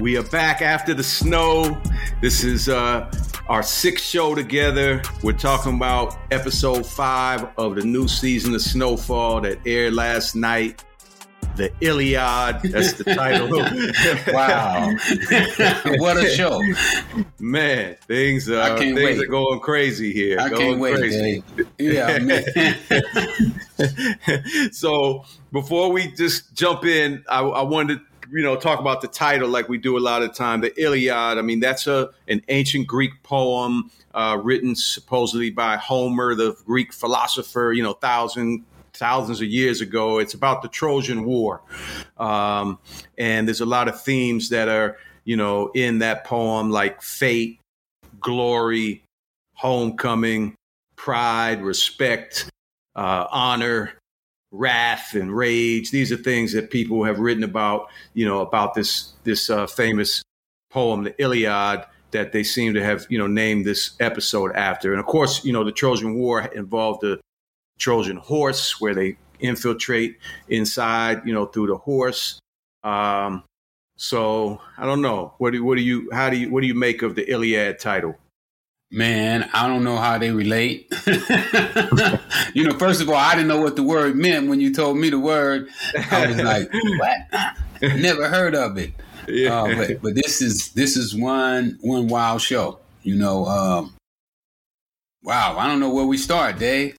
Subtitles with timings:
[0.00, 1.76] We are back after the snow.
[2.22, 3.10] This is uh,
[3.48, 5.02] our sixth show together.
[5.24, 10.84] We're talking about episode five of the new season of Snowfall that aired last night.
[11.56, 12.62] The Iliad.
[12.62, 13.48] That's the title.
[14.32, 14.94] wow.
[15.98, 16.62] what a show.
[17.40, 19.18] Man, things, uh, things wait.
[19.18, 20.38] are going crazy here.
[20.38, 20.96] I going can't wait.
[20.96, 21.42] Crazy.
[21.78, 22.18] Yeah.
[24.70, 29.08] so before we just jump in, I, I wanted to you know talk about the
[29.08, 31.38] title like we do a lot of time the iliad.
[31.38, 36.92] I mean that's a an ancient greek poem uh, written supposedly by homer the greek
[36.92, 40.18] philosopher you know thousand thousands of years ago.
[40.18, 41.62] It's about the trojan war.
[42.16, 42.78] Um,
[43.16, 47.60] and there's a lot of themes that are you know in that poem like fate
[48.20, 49.04] glory
[49.54, 50.54] homecoming
[50.96, 52.50] pride respect
[52.96, 53.92] uh, honor
[54.50, 55.90] wrath and rage.
[55.90, 60.22] These are things that people have written about, you know, about this this uh, famous
[60.70, 64.92] poem, the Iliad, that they seem to have, you know, named this episode after.
[64.92, 67.20] And of course, you know, the Trojan War involved the
[67.78, 72.40] Trojan horse, where they infiltrate inside, you know, through the horse.
[72.82, 73.44] Um,
[73.96, 75.34] so I don't know.
[75.38, 77.78] What do what do you how do you what do you make of the Iliad
[77.78, 78.16] title?
[78.90, 80.90] Man, I don't know how they relate.
[82.54, 84.96] you know, first of all, I didn't know what the word meant when you told
[84.96, 85.68] me the word.
[86.10, 87.56] I was like, "What?
[88.00, 88.92] Never heard of it."
[89.28, 89.62] Yeah.
[89.62, 92.78] Uh, but but this is this is one one wild show.
[93.02, 93.94] You know, um,
[95.22, 95.58] wow.
[95.58, 96.96] I don't know where we start, Dave.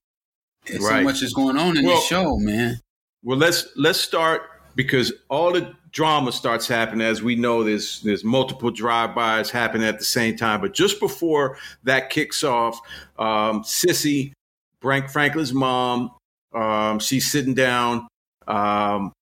[0.68, 0.80] Right.
[0.80, 2.78] So much is going on in well, this show, man.
[3.24, 4.42] Well, let's let's start
[4.76, 7.06] because all the drama starts happening.
[7.06, 10.60] As we know, there's there's multiple drive-bys happening at the same time.
[10.60, 12.80] But just before that kicks off,
[13.18, 14.32] um, Cissy,
[14.80, 16.12] Frank Franklin's mom,
[16.54, 18.08] um, she's sitting down
[18.46, 19.12] um,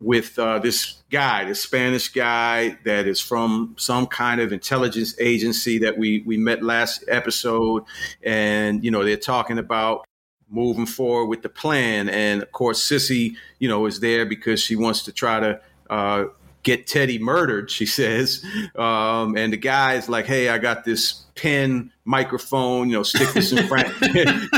[0.00, 5.78] with uh, this guy, this Spanish guy that is from some kind of intelligence agency
[5.78, 7.84] that we we met last episode,
[8.22, 10.04] and you know they're talking about
[10.50, 12.10] moving forward with the plan.
[12.10, 15.58] And of course, Cissy, you know, is there because she wants to try to
[15.92, 16.24] uh,
[16.62, 18.44] get Teddy murdered, she says.
[18.76, 23.32] Um, and the guy is like, hey, I got this pen microphone, you know, stick
[23.32, 23.88] this in front.
[24.00, 24.50] the,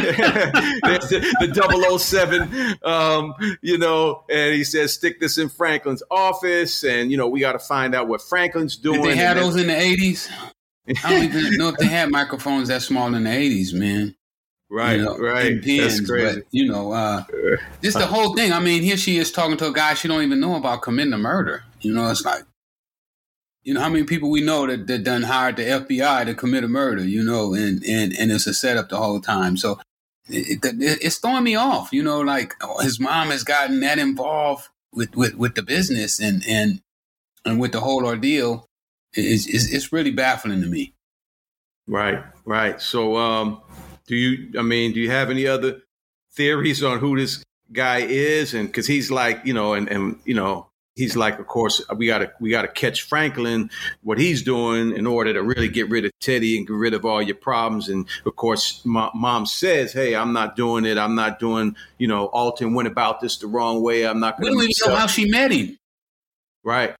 [1.41, 6.84] the 007, um, you know, and he says, stick this in Franklin's office.
[6.84, 9.03] And, you know, we got to find out what Franklin's doing.
[9.03, 10.31] Did they had those in the 80s?
[11.03, 14.15] I don't even know if they had microphones that small in the 80s, man.
[14.74, 15.62] Right, you know, right.
[15.62, 16.40] Pens, That's crazy.
[16.40, 17.22] But, you know, uh,
[17.80, 18.52] just the whole thing.
[18.52, 21.12] I mean, here she is talking to a guy she don't even know about committing
[21.12, 21.62] a murder.
[21.80, 22.42] You know, it's like,
[23.62, 26.64] you know, how many people we know that, that done hired the FBI to commit
[26.64, 29.56] a murder, you know, and, and, and it's a setup the whole time.
[29.56, 29.78] So
[30.26, 34.00] it, it, it's throwing me off, you know, like oh, his mom has gotten that
[34.00, 36.80] involved with, with, with the business and, and,
[37.44, 38.66] and with the whole ordeal.
[39.12, 40.94] It's, it's, it's really baffling to me.
[41.86, 42.82] Right, right.
[42.82, 43.60] So, um,
[44.06, 44.59] do you?
[44.59, 45.82] I mean, do you have any other
[46.32, 47.42] theories on who this
[47.72, 48.54] guy is?
[48.54, 52.06] And because he's like, you know, and and you know, he's like, of course, we
[52.06, 53.70] gotta we gotta catch Franklin,
[54.03, 57.04] what he's doing in order to really get rid of Teddy and get rid of
[57.04, 57.88] all your problems.
[57.88, 60.98] And of course, mom says, "Hey, I'm not doing it.
[60.98, 61.76] I'm not doing.
[61.98, 64.06] You know, Alton went about this the wrong way.
[64.06, 65.78] I'm not." Gonna We don't even know how she met him.
[66.62, 66.94] Right.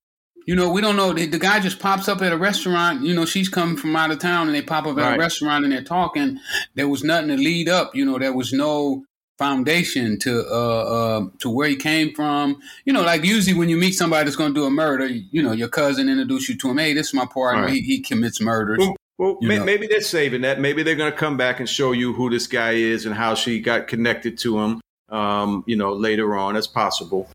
[0.47, 1.13] You know, we don't know.
[1.13, 3.03] The, the, guy just pops up at a restaurant.
[3.03, 5.17] You know, she's coming from out of town, and they pop up at right.
[5.17, 6.39] a restaurant and they're talking.
[6.75, 7.95] There was nothing to lead up.
[7.95, 9.05] You know, there was no
[9.39, 12.61] foundation to uh, uh to where he came from.
[12.85, 15.43] You know, like usually when you meet somebody that's going to do a murder, you
[15.43, 16.79] know, your cousin introduced you to him.
[16.79, 17.65] Hey, this is my partner.
[17.65, 17.75] Right.
[17.75, 18.79] He, he commits murders.
[18.79, 20.61] Well, well may, maybe they're saving that.
[20.61, 23.35] Maybe they're going to come back and show you who this guy is and how
[23.35, 24.81] she got connected to him.
[25.09, 27.29] Um, you know, later on, that's possible.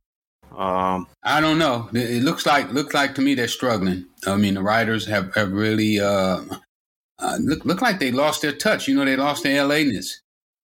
[0.56, 1.90] Um, I don't know.
[1.94, 4.06] It looks like looks like to me they're struggling.
[4.26, 6.42] I mean, the writers have have really uh,
[7.20, 8.88] uh, look look like they lost their touch.
[8.88, 10.22] You know, they lost their LA ness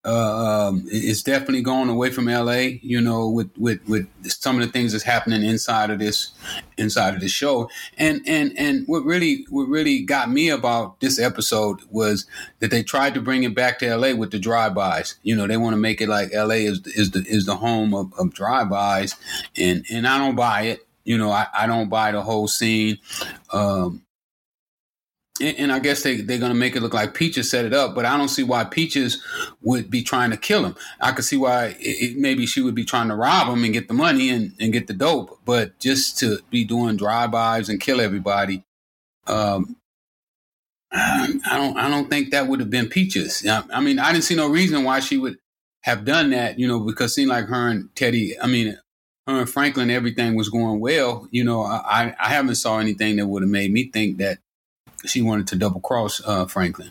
[0.04, 2.78] uh, um, it's definitely going away from LA.
[2.82, 6.32] You know, with with with some of the things that's happening inside of this
[6.76, 11.20] inside of the show, and and and what really what really got me about this
[11.20, 12.26] episode was
[12.58, 15.14] that they tried to bring it back to LA with the drive-bys.
[15.22, 17.94] You know, they want to make it like LA is is the is the home
[17.94, 19.14] of, of drive-bys,
[19.56, 20.86] and and I don't buy it.
[21.04, 22.98] You know, I, I don't buy the whole scene.
[23.52, 24.02] Um,
[25.40, 27.94] and I guess they, they're going to make it look like Peaches set it up,
[27.94, 29.22] but I don't see why Peaches
[29.62, 30.76] would be trying to kill him.
[31.00, 33.88] I could see why it, maybe she would be trying to rob him and get
[33.88, 38.00] the money and, and get the dope, but just to be doing drive-bys and kill
[38.00, 38.64] everybody,
[39.26, 39.76] um,
[40.94, 43.46] I don't I don't think that would have been Peaches.
[43.48, 45.38] I mean, I didn't see no reason why she would
[45.80, 48.78] have done that, you know, because it seemed like her and Teddy, I mean,
[49.26, 53.26] her and Franklin everything was going well, you know, I I haven't saw anything that
[53.26, 54.38] would have made me think that
[55.06, 56.90] she wanted to double cross uh, Franklin.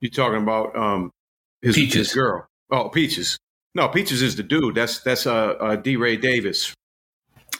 [0.00, 1.10] You talking about um
[1.62, 2.08] his, Peaches.
[2.08, 2.46] his girl?
[2.70, 3.38] Oh, Peaches.
[3.74, 4.74] No, Peaches is the dude.
[4.74, 6.74] That's that's uh, uh DeRay Davis.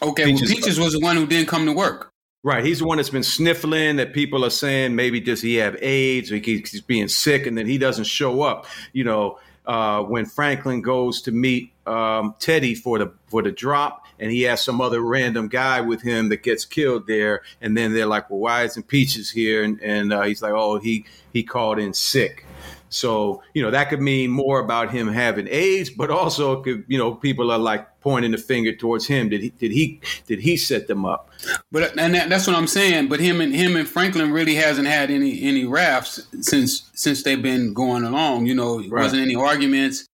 [0.01, 2.09] Okay, Peaches- well, Peaches was the one who didn't come to work.
[2.43, 3.97] Right, he's the one that's been sniffling.
[3.97, 7.55] That people are saying maybe does he have AIDS or he- he's being sick, and
[7.57, 8.65] then he doesn't show up.
[8.93, 14.00] You know, uh, when Franklin goes to meet um, Teddy for the for the drop,
[14.21, 17.93] and he has some other random guy with him that gets killed there, and then
[17.93, 21.03] they're like, "Well, why isn't Peaches here?" And, and uh, he's like, "Oh, he
[21.33, 22.45] he called in sick."
[22.93, 26.83] So, you know, that could mean more about him having AIDS, but also it could,
[26.89, 29.29] you know, people are like pointing the finger towards him.
[29.29, 31.29] Did he did he did he set them up?
[31.71, 33.07] But and that, that's what I'm saying.
[33.07, 37.41] But him and him and Franklin really hasn't had any any rafts since since they've
[37.41, 38.45] been going along.
[38.47, 39.03] You know, it Right.
[39.03, 40.05] wasn't any arguments.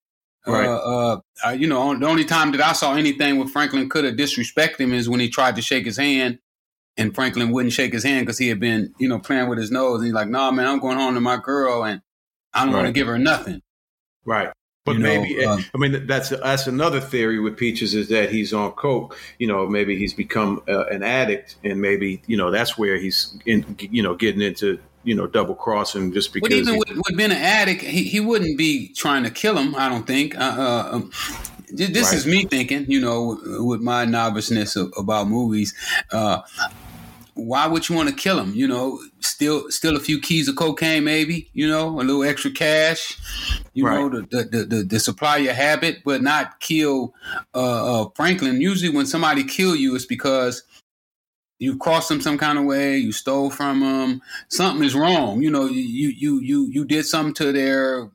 [0.46, 0.68] Right.
[0.68, 4.06] Uh, uh, uh, you know, the only time that I saw anything where Franklin could
[4.06, 6.40] have disrespected him is when he tried to shake his hand,
[6.98, 9.72] and Franklin wouldn't shake his hand because he had been, you know, playing with his
[9.72, 9.98] nose.
[9.98, 12.02] And he's like, "No, man, I'm going home to my girl, and
[12.54, 13.62] I don't want to give her nothing."
[14.26, 14.52] Right.
[14.88, 18.32] But You know, maybe uh, I mean that's that's another theory with Peaches is that
[18.32, 19.18] he's on coke.
[19.38, 23.38] You know, maybe he's become uh, an addict, and maybe you know that's where he's
[23.46, 23.76] in.
[23.80, 26.50] You know, getting into you know double crossing just because.
[26.50, 29.58] But even he's- with, with being an addict, he, he wouldn't be trying to kill
[29.58, 29.74] him.
[29.76, 30.38] I don't think.
[30.38, 31.12] Uh, uh, um,
[31.70, 32.14] this Right.
[32.18, 33.40] is me thinking, you know,
[33.70, 35.74] with my noviceness of, about movies.
[36.12, 36.42] Uh,
[37.34, 38.52] why would you want to kill him?
[38.56, 41.50] You know, still, still a few keys of cocaine, maybe.
[41.54, 43.18] You know, a little extra cash.
[43.74, 44.30] You know, Right.
[44.32, 47.14] the, the the the supply your habit, but not kill
[47.54, 48.60] uh, uh, Franklin.
[48.60, 50.64] Usually, when somebody kill you, it's because
[51.60, 55.42] you crossed them some kind of way, you stole from them, something is wrong.
[55.42, 58.12] You know, you you you you did something to their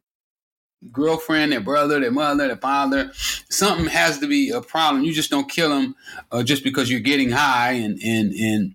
[0.90, 3.10] girlfriend, their brother, their mother, their father.
[3.14, 5.04] Something has to be a problem.
[5.04, 5.94] You just don't kill them
[6.30, 8.74] uh, just because you're getting high, and and and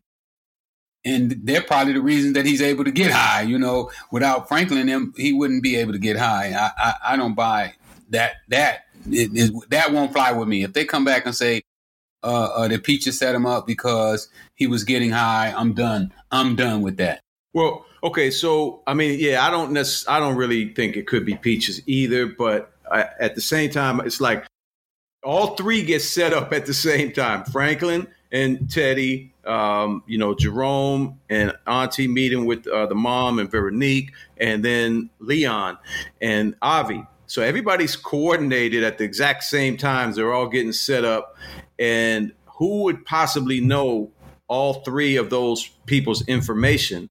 [1.05, 3.41] and they're probably the reason that he's able to get high.
[3.41, 6.53] You know, without Franklin, him he wouldn't be able to get high.
[6.53, 7.73] I I, I don't buy
[8.09, 10.63] that that it, it, that won't fly with me.
[10.63, 11.61] If they come back and say.
[12.23, 15.53] Uh, uh, that Peaches set him up because he was getting high.
[15.55, 16.11] I'm done.
[16.31, 17.21] I'm done with that.
[17.53, 21.25] Well, okay, so I mean, yeah, I don't necess- I don't really think it could
[21.25, 24.45] be Peaches either, but I, at the same time, it's like
[25.23, 27.45] all three get set up at the same time.
[27.45, 33.49] Franklin and Teddy, um, you know, Jerome and Auntie meeting with uh, the mom and
[33.49, 35.77] Veronique, and then Leon
[36.19, 37.05] and Avi.
[37.27, 40.15] So everybody's coordinated at the exact same times.
[40.15, 41.35] They're all getting set up,
[41.77, 44.11] and who would possibly know
[44.47, 47.09] all three of those people's information?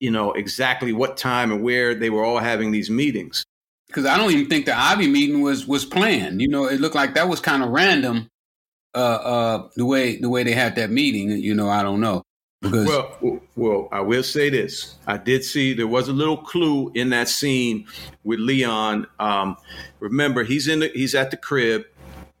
[0.00, 3.44] You know exactly what time and where they were all having these meetings.
[3.86, 6.40] because I don't even think the Ivy meeting was was planned.
[6.40, 8.28] You know, it looked like that was kind of random.
[8.94, 12.22] Uh, uh, the way the way they had that meeting, you know, I don't know
[12.64, 16.90] because Well, well, I will say this: I did see there was a little clue
[16.94, 17.86] in that scene
[18.24, 19.06] with Leon.
[19.20, 19.56] Um,
[20.00, 21.84] remember, he's in the, he's at the crib,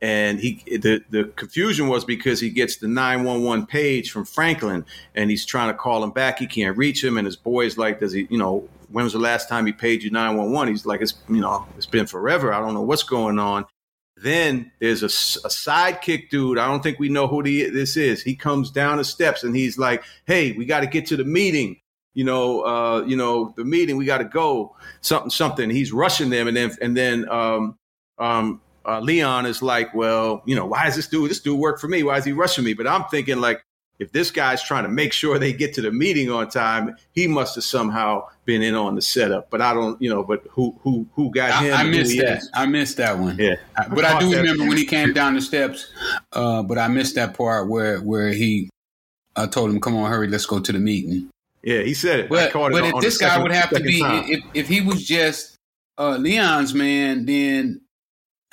[0.04, 4.26] and he the the confusion was because he gets the nine one one page from
[4.26, 4.84] Franklin,
[5.14, 6.38] and he's trying to call him back.
[6.38, 8.26] He can't reach him, and his boy's like, "Does he?
[8.28, 11.00] You know, when was the last time he paid you nine one one?" He's like,
[11.00, 12.52] "It's you know, it's been forever.
[12.52, 13.64] I don't know what's going on."
[14.18, 16.58] Then there's a, a sidekick dude.
[16.58, 18.22] I don't think we know who the, this is.
[18.22, 21.24] He comes down the steps and he's like, "Hey, we got to get to the
[21.24, 21.80] meeting.
[22.12, 23.96] You know, uh, you know, the meeting.
[23.96, 24.76] We got to go.
[25.00, 27.78] Something, something." He's rushing them, and then and then um,
[28.18, 31.30] um, uh, Leon is like, "Well, you know, why is this dude?
[31.30, 32.02] This dude work for me.
[32.02, 33.62] Why is he rushing me?" But I'm thinking like,
[33.98, 37.26] if this guy's trying to make sure they get to the meeting on time, he
[37.28, 39.50] must have somehow been in on the setup.
[39.50, 41.72] But I don't, you know, but who who who got him?
[41.72, 42.38] I, I and who missed that.
[42.38, 42.50] is?
[42.54, 43.38] I missed that one.
[43.38, 43.54] Yeah.
[43.76, 44.40] I- but I do caught that.
[44.42, 45.90] remember when he came down the steps.
[46.32, 48.68] Uh, but I missed that part where where he.
[49.36, 51.28] I told him, "Come on, hurry, let's go to the meeting."
[51.62, 52.24] Yeah, he said it.
[52.26, 54.00] I But caught it but on- if on this guy second- would have to be,
[54.02, 55.56] if if he was just
[55.98, 57.80] uh, Leon's man, then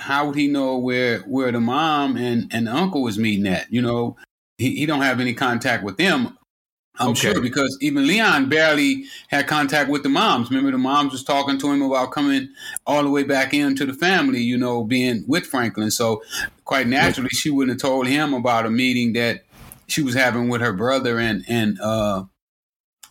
[0.02, 3.72] how would he know where where the mom and and the uncle was meeting at?
[3.72, 4.18] You know,
[4.58, 6.38] he, he don't have any contact with them.
[7.00, 7.32] I'm Okay.
[7.32, 10.50] sure because even Leon barely had contact with the moms.
[10.50, 12.50] Remember, the moms was talking to him about coming
[12.86, 14.42] all the way back into the family.
[14.42, 15.92] You know, being with Franklin.
[15.92, 16.22] So
[16.66, 19.44] quite naturally, she wouldn't have told him about a meeting that
[19.88, 22.26] she was having with her brother and and uh,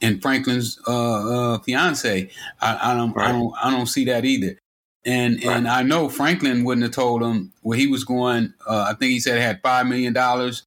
[0.03, 2.31] and Franklin's uh, uh, fiance.
[2.61, 4.59] I, I don't, I don't, I don't see that either.
[5.05, 8.53] And and I know Franklin wouldn't have told him where he was going.
[8.67, 10.65] Uh, I think he said he had five million dollars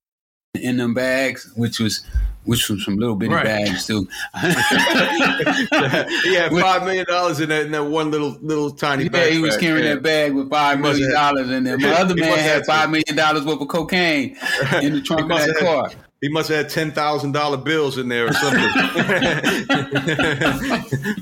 [0.56, 2.04] in them bags, which was
[2.46, 3.46] which was some little bitty right.
[3.46, 4.08] bags too.
[4.42, 9.34] he had five million dollars in that in that one little little tiny yeah, bag.
[9.34, 11.78] he was carrying that bag with five million dollars in there.
[11.80, 14.36] My other man had five million dollars worth of cocaine
[14.82, 15.92] in the trunk of that car.
[16.24, 18.62] He must have had ten thousand dollar bills in there or something.
[18.64, 18.86] I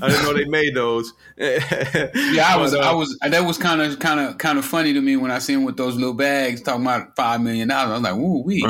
[0.00, 1.12] didn't know they made those.
[1.36, 3.18] yeah, I was, uh, I was.
[3.28, 5.64] That was kind of, kind of, kind of funny to me when I seen him
[5.64, 7.90] with those little bags talking about five million dollars.
[7.90, 8.60] I was like, "Ooh, we,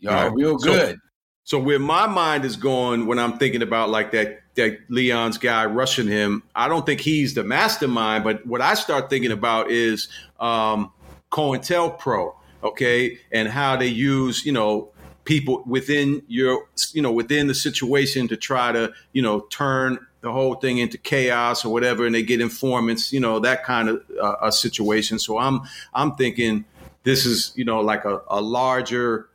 [0.00, 0.32] y'all right.
[0.34, 0.96] real good."
[1.44, 5.38] So, so where my mind is going when I'm thinking about like that that Leon's
[5.38, 8.24] guy rushing him, I don't think he's the mastermind.
[8.24, 10.08] But what I start thinking about is
[10.40, 10.90] um,
[11.30, 12.34] COINTELPRO,
[12.64, 14.90] okay, and how they use you know
[15.24, 20.32] people within your you know within the situation to try to you know turn the
[20.32, 24.02] whole thing into chaos or whatever and they get informants you know that kind of
[24.20, 25.18] uh, a situation.
[25.18, 25.60] So i'm
[25.92, 26.64] i'm thinking
[27.02, 29.28] this is you know like a, a larger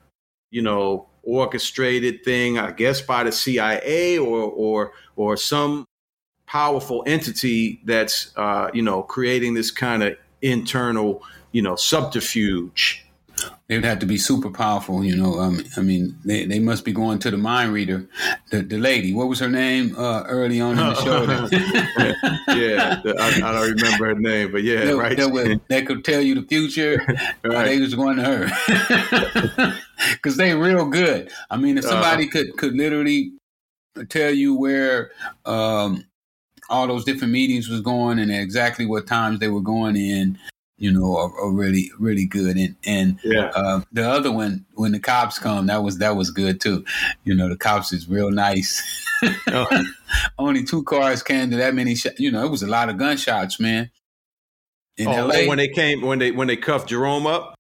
[0.52, 5.86] you know orchestrated thing i guess by the cia or or or some
[6.48, 13.06] powerful entity that's uh, you know creating this kind of internal you know subterfuge
[13.70, 15.40] they would have to be super powerful, you know.
[15.40, 18.10] Um, I mean, they, they must be going to the mind reader.
[18.50, 21.24] The the lady, what was her name uh, early on in the show?
[22.56, 25.16] yeah, I, I, don't remember her name, but yeah, that, right.
[25.16, 27.00] That, would, that could tell you the future.
[27.44, 27.66] right.
[27.66, 29.78] They was going to her
[30.14, 31.32] because they real good.
[31.52, 33.34] I mean, if somebody uh, could could literally
[34.10, 35.12] tell you where
[35.46, 36.06] um,
[36.72, 40.40] all those different meetings was going and exactly what times they were going in
[40.80, 42.58] you know, are, are, really really good.
[42.58, 43.52] And and yeah.
[43.54, 46.86] uh, the other one, when the cops come, that was that was good too.
[47.26, 49.06] You know, the cops is real nice.
[49.48, 49.68] oh.
[50.40, 51.96] Only two cars came to that many.
[51.96, 53.92] Sh- you know, it was a lot of gunshots, man.
[54.98, 57.56] In oh, LA, when they came, when they when they cuffed Jerome up.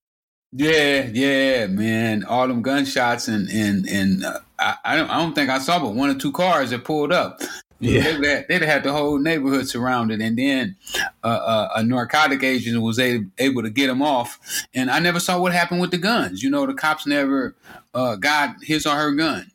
[0.51, 2.23] Yeah, yeah, man.
[2.23, 5.79] All them gunshots and and and uh, I, I don't I don't think I saw
[5.79, 7.39] but one or two cars that pulled up.
[7.79, 10.75] Yeah, they'd, have, they'd had the whole neighborhood surrounded, and then
[11.23, 14.65] uh, uh, a narcotic agent was able, able to get them off.
[14.73, 16.43] And I never saw what happened with the guns.
[16.43, 17.55] You know, the cops never
[17.93, 19.51] uh, got his or her gun.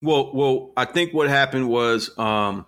[0.00, 2.66] Well, well, I think what happened was, um,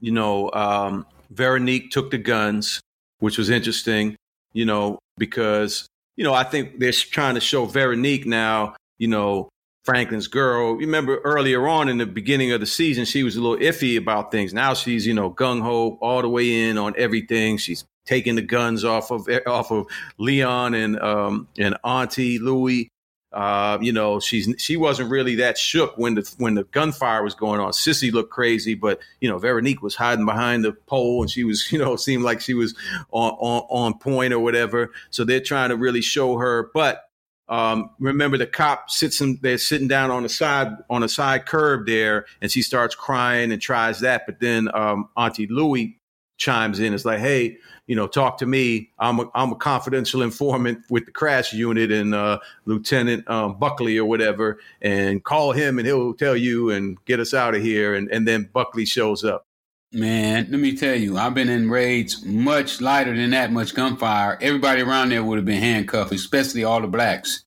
[0.00, 2.80] you know, um, Veronique took the guns,
[3.18, 4.16] which was interesting.
[4.52, 5.86] You know, because
[6.16, 8.76] you know I think they're trying to show Veronique now.
[8.98, 9.48] You know,
[9.84, 10.74] Franklin's girl.
[10.74, 14.30] Remember earlier on in the beginning of the season, she was a little iffy about
[14.30, 14.54] things.
[14.54, 17.56] Now she's, you know, gung ho all the way in on everything.
[17.56, 19.86] She's taking the guns off of off of
[20.18, 22.88] Leon and um and Auntie Louie.
[23.32, 27.34] Uh, you know, she's she wasn't really that shook when the when the gunfire was
[27.34, 27.72] going on.
[27.72, 31.72] Cissy looked crazy, but you know, Veronique was hiding behind the pole, and she was,
[31.72, 32.74] you know, seemed like she was
[33.10, 34.92] on on, on point or whatever.
[35.10, 37.08] So they're trying to really show her, but
[37.52, 41.86] um, remember the cop sits in, sitting down on the side on a side curb
[41.86, 45.98] there and she starts crying and tries that but then um, auntie louie
[46.38, 46.94] chimes in.
[46.94, 48.90] It's like hey you know talk to me.
[48.98, 53.98] I'm a, I'm a confidential informant with the crash unit and uh, lieutenant um, buckley
[53.98, 57.94] or whatever and call him and he'll tell you and get us out of here
[57.94, 59.46] and, and then buckley shows up
[59.94, 64.38] Man, let me tell you, I've been in raids much lighter than that much gunfire.
[64.40, 67.44] Everybody around there would have been handcuffed, especially all the blacks.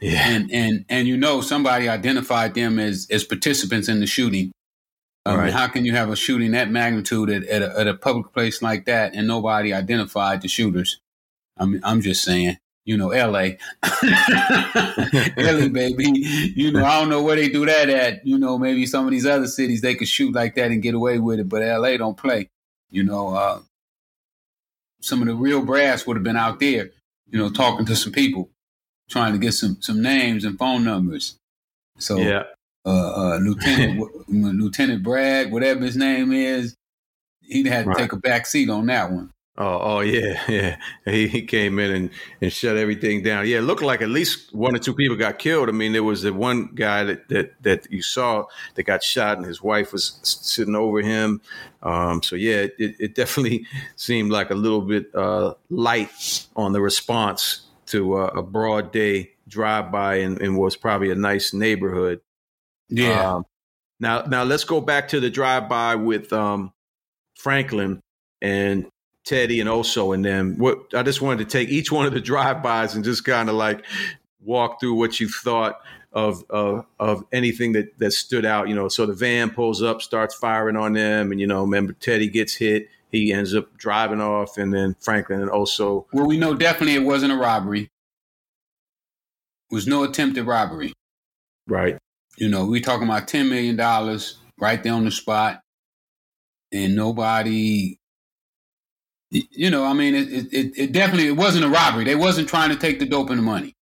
[0.00, 0.28] Yeah.
[0.28, 4.50] And and and you know somebody identified them as as participants in the shooting.
[5.26, 5.52] Um, right.
[5.52, 8.60] How can you have a shooting that magnitude at, at, a, at a public place
[8.60, 11.00] like that and nobody identified the shooters?
[11.56, 13.50] I mean, I'm just saying you know, LA.
[15.36, 16.10] LA, baby.
[16.54, 18.26] You know, I don't know where they do that at.
[18.26, 20.94] You know, maybe some of these other cities they could shoot like that and get
[20.94, 22.50] away with it, but LA don't play.
[22.90, 23.60] You know, uh,
[25.00, 26.90] some of the real brass would have been out there,
[27.30, 28.50] you know, talking to some people,
[29.08, 31.36] trying to get some some names and phone numbers.
[31.98, 32.44] So, yeah.
[32.84, 36.76] uh, uh, Lieutenant Lieutenant Bragg, whatever his name is,
[37.42, 37.98] he'd have to right.
[37.98, 39.30] take a back seat on that one.
[39.56, 40.76] Oh, oh yeah, yeah.
[41.04, 43.46] He, he came in and, and shut everything down.
[43.46, 45.68] Yeah, it looked like at least one or two people got killed.
[45.68, 49.36] I mean, there was the one guy that that, that you saw that got shot,
[49.36, 51.40] and his wife was sitting over him.
[51.84, 56.80] Um, so yeah, it, it definitely seemed like a little bit uh, light on the
[56.80, 62.20] response to uh, a broad day drive by, and, and, was probably a nice neighborhood.
[62.88, 63.34] Yeah.
[63.34, 63.44] Um,
[64.00, 66.72] now, now let's go back to the drive by with um,
[67.36, 68.00] Franklin
[68.40, 68.86] and
[69.24, 70.56] Teddy and Oso and them.
[70.58, 73.54] What I just wanted to take each one of the drive-bys and just kind of
[73.54, 73.84] like
[74.42, 75.80] walk through what you thought
[76.12, 78.68] of of of anything that that stood out.
[78.68, 81.94] You know, so the van pulls up, starts firing on them, and you know, remember
[81.94, 82.88] Teddy gets hit.
[83.10, 86.06] He ends up driving off, and then Franklin and Oso.
[86.12, 87.82] Well, we know definitely it wasn't a robbery.
[89.70, 90.92] It was no attempted robbery.
[91.66, 91.96] Right.
[92.36, 95.62] You know, we talking about ten million dollars right there on the spot,
[96.72, 97.98] and nobody.
[99.30, 102.04] You know, I mean, it, it, it definitely it wasn't a robbery.
[102.04, 103.74] They wasn't trying to take the dope and the money.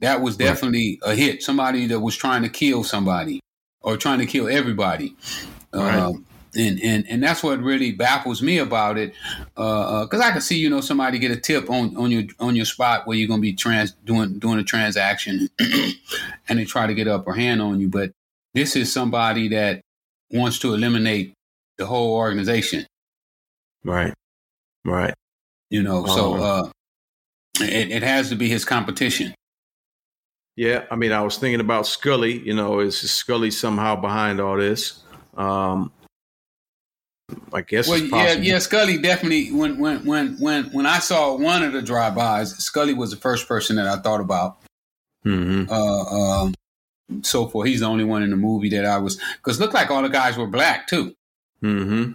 [0.00, 1.12] That was definitely right.
[1.12, 1.42] a hit.
[1.42, 3.40] Somebody that was trying to kill somebody
[3.82, 5.14] or trying to kill everybody.
[5.72, 5.94] Right.
[5.94, 9.14] Um, and, and and that's what really baffles me about it,
[9.54, 12.24] because uh, uh, I can see you know somebody get a tip on, on your
[12.40, 15.48] on your spot where you're gonna be trans doing doing a transaction,
[16.48, 17.88] and they try to get upper hand on you.
[17.88, 18.12] But
[18.52, 19.80] this is somebody that
[20.30, 21.32] wants to eliminate
[21.78, 22.86] the whole organization.
[23.82, 24.12] Right,
[24.84, 25.14] right.
[25.70, 26.62] You know, so uh-huh.
[26.64, 26.70] uh,
[27.60, 29.34] it, it has to be his competition.
[30.56, 32.38] Yeah, I mean, I was thinking about Scully.
[32.38, 35.02] You know, is Scully somehow behind all this?
[35.34, 35.90] Um,
[37.52, 37.88] I guess.
[37.88, 38.58] Well, yeah, yeah.
[38.58, 39.50] Scully definitely.
[39.50, 43.48] When when when when when I saw one of the drive-bys, Scully was the first
[43.48, 44.58] person that I thought about.
[45.24, 45.72] Mm-hmm.
[45.72, 46.54] Uh, um,
[47.22, 47.68] so forth.
[47.68, 50.08] He's the only one in the movie that I was because looked like all the
[50.08, 51.14] guys were black too.
[51.62, 52.12] Mm-hmm.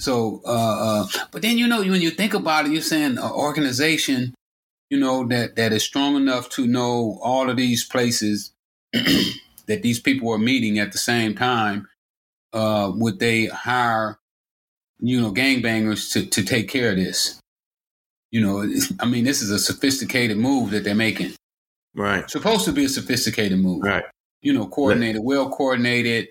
[0.00, 3.30] So, uh, uh, but then you know when you think about it, you're saying an
[3.30, 4.34] organization,
[4.88, 8.52] you know that that is strong enough to know all of these places
[8.92, 11.86] that these people are meeting at the same time.
[12.52, 14.18] Uh, would they hire
[15.00, 17.40] you know, gangbangers to, to take care of this.
[18.30, 21.32] You know, I mean, this is a sophisticated move that they're making.
[21.94, 22.30] Right.
[22.30, 23.82] Supposed to be a sophisticated move.
[23.82, 24.04] Right.
[24.42, 26.28] You know, coordinated, well coordinated,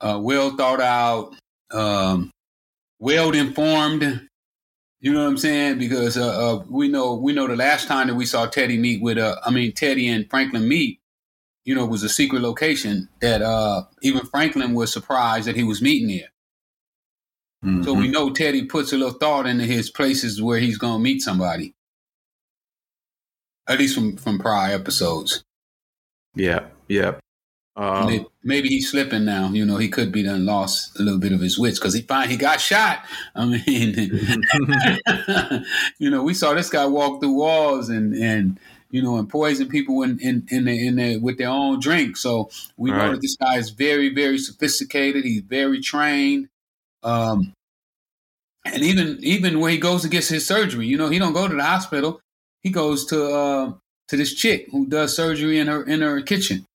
[0.00, 1.34] uh, well thought out,
[1.70, 2.30] um,
[3.02, 4.28] well informed.
[5.00, 5.78] You know what I'm saying?
[5.78, 6.28] Because uh,
[6.60, 9.36] uh, we know we know the last time that we saw Teddy meet with uh,
[9.44, 11.00] I mean Teddy and Franklin meet,
[11.64, 15.82] you know, was a secret location that uh, even Franklin was surprised that he was
[15.82, 16.28] meeting there.
[17.64, 17.82] Mm-hmm.
[17.82, 21.02] So we know Teddy puts a little thought into his places where he's going to
[21.02, 21.74] meet somebody.
[23.66, 25.42] At least from from prior episodes.
[26.36, 27.16] Yeah, yeah.
[27.74, 29.48] Um, maybe he's slipping now.
[29.48, 32.02] You know, he could be done lost a little bit of his wits because he
[32.02, 33.04] find he got shot.
[33.34, 33.62] I mean,
[35.98, 38.60] you know, we saw this guy walk through walls and and
[38.90, 42.18] you know and poison people in in in, the, in the, with their own drink.
[42.18, 45.24] So we know that this guy is very very sophisticated.
[45.24, 46.48] He's very trained.
[47.02, 47.54] Um,
[48.66, 51.48] and even even when he goes to get his surgery, you know, he don't go
[51.48, 52.20] to the hospital.
[52.62, 53.72] He goes to uh,
[54.08, 56.66] to this chick who does surgery in her in her kitchen.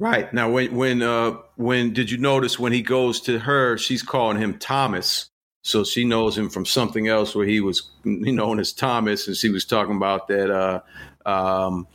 [0.00, 4.02] Right now, when when uh, when did you notice when he goes to her, she's
[4.02, 5.28] calling him Thomas,
[5.62, 9.48] so she knows him from something else where he was known as Thomas, and she
[9.48, 10.80] was talking about that uh,
[11.26, 11.88] um,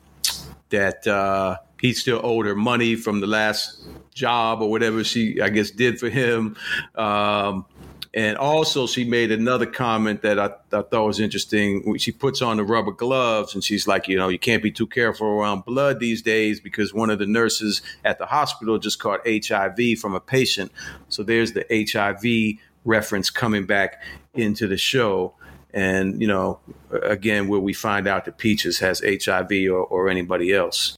[0.67, 3.81] that uh, he still owed her money from the last
[4.13, 6.57] job or whatever she, I guess, did for him.
[6.95, 7.65] Um,
[8.15, 11.97] and also, she made another comment that I, I, thought was interesting.
[11.97, 14.85] She puts on the rubber gloves and she's like, you know, you can't be too
[14.85, 19.21] careful around blood these days because one of the nurses at the hospital just caught
[19.25, 20.71] HIV from a patient.
[21.09, 24.03] So there's the HIV reference coming back
[24.35, 25.33] into the show.
[25.73, 26.59] And, you know,
[26.91, 30.95] again, where we find out that Peaches has HIV or, or anybody else.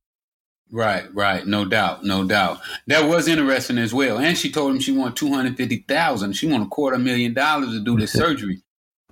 [0.72, 2.60] Right, right, no doubt, no doubt.
[2.88, 4.18] That was interesting as well.
[4.18, 6.34] And she told him she wanted two hundred fifty thousand.
[6.34, 8.62] She wanted a quarter million dollars to do this surgery.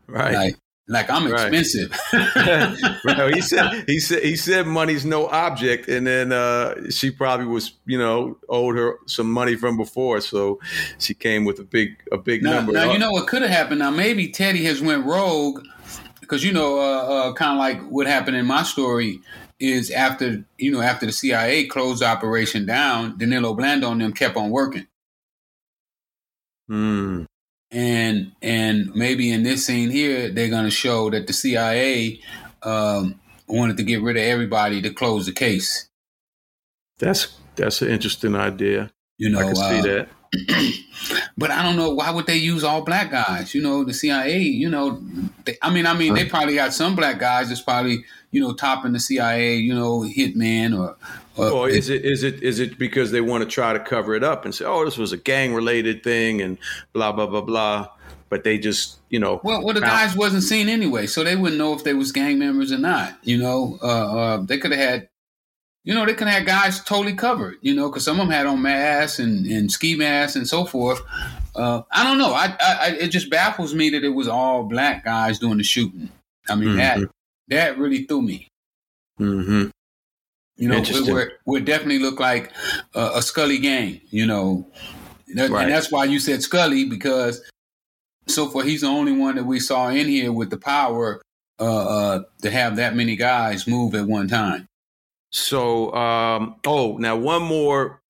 [0.07, 0.33] right.
[0.33, 0.55] Like,
[0.87, 1.53] like I'm right.
[1.53, 1.97] expensive.
[3.05, 3.33] right.
[3.33, 7.73] He said he said he said money's no object, and then uh, she probably was
[7.85, 10.59] you know owed her some money from before, so
[10.99, 12.73] she came with a big a big now, number.
[12.73, 13.79] Now you know what could have happened.
[13.79, 15.63] Now maybe Teddy has went rogue
[16.19, 19.21] because you know uh, uh, kind of like what happened in my story
[19.63, 24.35] is after you know after the CIA closed operation down, Danilo Blandón and them kept
[24.35, 24.87] on working.
[26.67, 27.23] Hmm.
[27.71, 32.19] And and maybe in this scene here, they're going to show that the CIA
[32.61, 35.89] um, wanted to get rid of everybody to close the case.
[36.99, 38.91] That's that's an interesting idea.
[39.17, 40.09] You know, I can see uh, that.
[41.37, 43.53] But I don't know why would they use all black guys?
[43.53, 44.39] You know, the CIA.
[44.39, 45.01] You know,
[45.45, 48.53] they, I mean, I mean, they probably got some black guys that's probably you know
[48.53, 49.55] topping the CIA.
[49.55, 50.95] You know, hitman or.
[51.37, 54.15] or well, is it is it is it because they want to try to cover
[54.15, 56.57] it up and say, oh, this was a gang related thing and
[56.93, 57.87] blah blah blah blah.
[58.29, 59.39] But they just, you know.
[59.43, 62.39] Well, well, the guys wasn't seen anyway, so they wouldn't know if they was gang
[62.39, 63.13] members or not.
[63.21, 65.09] You know, uh, uh, they could have had
[65.83, 68.45] you know, they can have guys totally covered, you know, because some of them had
[68.45, 71.01] on masks and, and ski masks and so forth.
[71.55, 72.33] Uh, I don't know.
[72.33, 76.09] I, I, it just baffles me that it was all black guys doing the shooting.
[76.49, 76.77] I mean, mm-hmm.
[76.77, 77.09] that
[77.49, 78.47] that really threw me.
[79.19, 79.69] Mm-hmm.
[80.55, 82.51] You know, it would definitely look like
[82.93, 84.01] a, a Scully gang.
[84.09, 84.67] You know,
[85.35, 85.63] right.
[85.63, 87.41] and that's why you said Scully because
[88.27, 91.21] so far he's the only one that we saw in here with the power
[91.59, 94.67] uh, uh, to have that many guys move at one time.
[95.33, 98.03] So, um, oh, now one more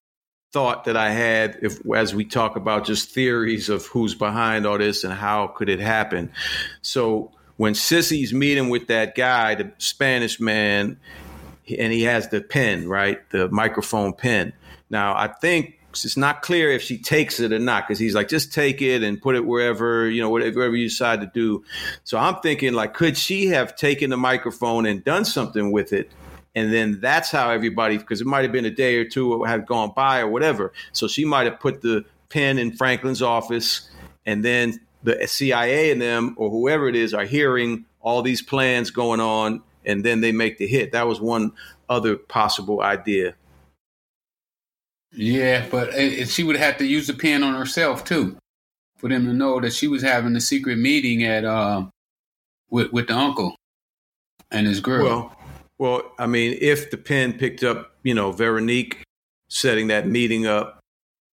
[0.51, 4.77] thought that I had if as we talk about just theories of who's behind all
[4.77, 6.33] this and how could it happen.
[6.81, 10.99] So when Cissy's meeting with that guy, the Spanish man,
[11.79, 13.17] and he has the pen, right?
[13.29, 14.51] The microphone pen.
[14.89, 18.27] Now I think it's not clear if she takes it or not because he's like,
[18.27, 21.63] just take it and put it wherever, you know, whatever you decide to do.
[22.03, 26.11] So I'm thinking, like, could she have taken the microphone and done something with it?
[26.55, 29.65] And then that's how everybody, because it might have been a day or two had
[29.65, 30.71] gone by or whatever.
[30.91, 33.89] So she might have put the pen in Franklin's office,
[34.25, 38.91] and then the CIA and them or whoever it is are hearing all these plans
[38.91, 40.91] going on, and then they make the hit.
[40.91, 41.51] That was one
[41.89, 43.35] other possible idea.
[45.11, 45.93] Yeah, but
[46.27, 48.37] she would have to use the pen on herself too,
[48.97, 51.85] for them to know that she was having a secret meeting at uh,
[52.69, 53.55] with with the uncle
[54.49, 55.03] and his girl.
[55.03, 55.37] Well,
[55.77, 59.03] well, I mean, if the pen picked up, you know, Veronique
[59.49, 60.79] setting that meeting up,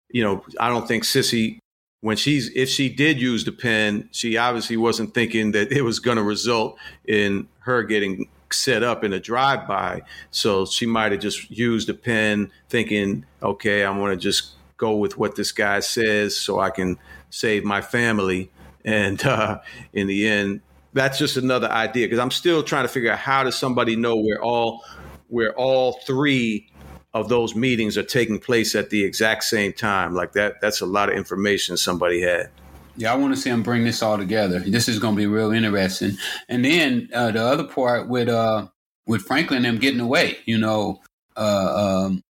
[0.09, 1.59] you know, I don't think Cissy,
[2.01, 5.99] when she's if she did use the pen, she obviously wasn't thinking that it was
[5.99, 10.01] going to result in her getting set up in a drive by.
[10.31, 14.95] So she might have just used a pen thinking, okay, I'm going to just go
[14.95, 16.97] with what this guy says so I can
[17.29, 18.49] save my family.
[18.85, 19.59] And uh,
[19.93, 20.61] in the end,
[20.93, 24.15] that's just another idea because I'm still trying to figure out how does somebody know
[24.15, 24.83] where all
[25.27, 26.69] where all three
[27.13, 30.13] of those meetings are taking place at the exact same time.
[30.13, 32.49] Like that, that's a lot of information somebody had.
[32.97, 34.59] Yeah, I want to see them bring this all together.
[34.59, 36.17] This is going to be real interesting.
[36.49, 38.67] And then uh, the other part with uh,
[39.07, 41.01] with Franklin them getting away, you know,
[41.37, 42.23] uh, um,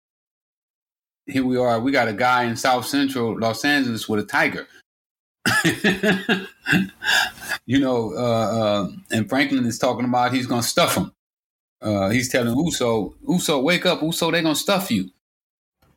[1.26, 1.80] here we are.
[1.80, 4.68] We got a guy in South Central Los Angeles with a tiger.
[7.66, 11.12] you know, uh, uh, and Franklin is talking about he's going to stuff him.
[11.82, 15.10] Uh, he's telling Oso, Oso, wake up, Oso, they're going to stuff you.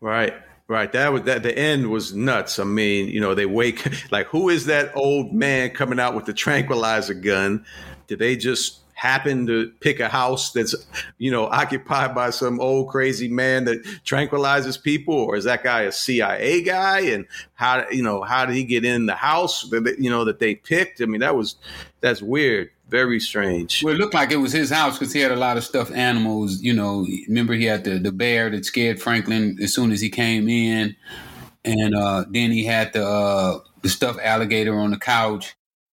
[0.01, 0.35] Right.
[0.69, 0.91] Right.
[0.93, 2.59] That was that the end was nuts.
[2.59, 6.25] I mean, you know, they wake like who is that old man coming out with
[6.25, 7.67] the tranquilizer gun?
[8.07, 10.77] Did they just happen to pick a house that's,
[11.19, 15.83] you know, occupied by some old crazy man that tranquilizes people, or is that guy
[15.83, 17.01] a CIA guy?
[17.01, 20.39] And how you know how did he get in the house that you know that
[20.39, 21.03] they picked?
[21.03, 21.57] I mean, that was
[22.01, 22.71] that's weird.
[22.91, 23.83] Very strange.
[23.83, 25.91] Well, it looked like it was his house because he had a lot of stuffed
[25.91, 26.63] animals.
[26.63, 30.11] You know, remember he had the, the bear that scared Franklin as soon as he
[30.11, 30.95] came in,
[31.65, 35.57] and uh, then he had the uh, the stuffed alligator on the couch.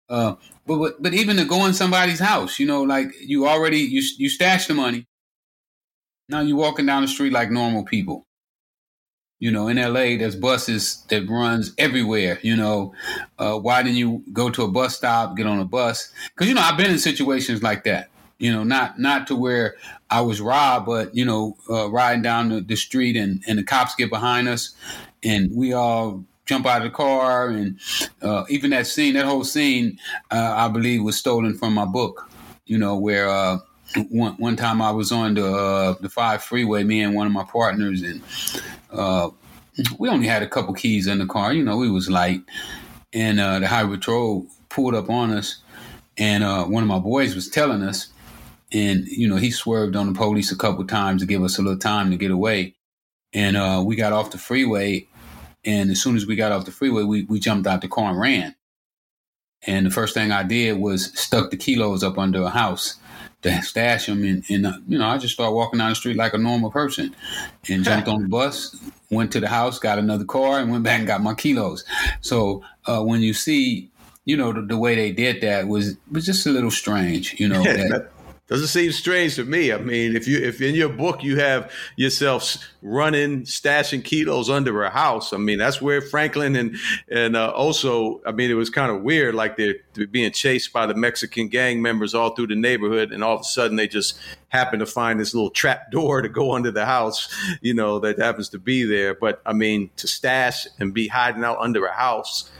[0.09, 3.79] Uh, but, but but even to go in somebody's house, you know, like you already
[3.79, 5.05] you you stashed the money.
[6.27, 8.25] Now you're walking down the street like normal people.
[9.39, 12.39] You know, in LA, there's buses that runs everywhere.
[12.41, 12.93] You know,
[13.37, 16.11] uh, why didn't you go to a bus stop, get on a bus?
[16.29, 18.09] Because you know, I've been in situations like that.
[18.39, 19.75] You know, not not to where
[20.09, 23.63] I was robbed, but you know, uh, riding down the, the street and and the
[23.63, 24.73] cops get behind us,
[25.21, 27.79] and we all jump out of the car, and
[28.21, 29.99] uh, even that scene, that whole scene,
[30.31, 32.29] uh, I believe, was stolen from my book.
[32.65, 33.59] You know, where uh,
[34.09, 37.33] one one time I was on the uh, the five freeway, me and one of
[37.33, 38.21] my partners, and
[38.91, 39.29] uh,
[39.99, 41.53] we only had a couple keys in the car.
[41.53, 42.41] You know, we was light,
[43.13, 45.57] and uh, the highway patrol pulled up on us,
[46.17, 48.07] and one of my boys was telling us,
[48.71, 51.61] and you know, he swerved on the police a couple times to give us a
[51.61, 52.75] little time to get away,
[53.33, 55.07] and uh, we got off the freeway,
[55.65, 58.11] and as soon as we got off the freeway, we we jumped out the car
[58.11, 58.55] and ran.
[59.67, 62.97] And the first thing I did was stuck the kilos up under a house
[63.41, 64.23] to stash them.
[64.23, 66.69] And, and uh, you know, I just started walking down the street like a normal
[66.69, 67.15] person
[67.69, 68.75] and jumped on the bus,
[69.09, 71.83] went to the house, got another car, and went back and got my kilos.
[72.21, 73.89] So uh, when you see,
[74.25, 77.47] you know, the, the, way they did that was was just a little strange, you
[77.47, 77.63] know.
[77.63, 78.11] that,
[78.47, 79.73] doesn't seem strange to me.
[79.73, 84.83] I mean, if you if in your book you have yourself running, stashing kilos under
[84.83, 86.77] a house, I mean that's where Franklin and
[87.09, 90.71] and uh, Oso, I mean, it was kind of weird, like they're, they're, being chased
[90.71, 93.87] by the Mexican gang members all through the neighborhood, and all of a sudden they
[93.87, 94.17] just
[94.49, 98.19] happen to find this little trap door to go under the house, you know, that
[98.19, 99.15] happens to be there.
[99.15, 102.51] But I mean, to stash and be hiding out under a house